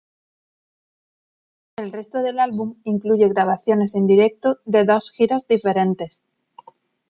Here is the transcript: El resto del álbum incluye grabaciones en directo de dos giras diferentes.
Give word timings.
El 1.77 1.91
resto 1.91 2.23
del 2.23 2.39
álbum 2.39 2.81
incluye 2.85 3.29
grabaciones 3.29 3.93
en 3.93 4.07
directo 4.07 4.57
de 4.65 4.83
dos 4.83 5.11
giras 5.11 5.45
diferentes. 5.47 6.23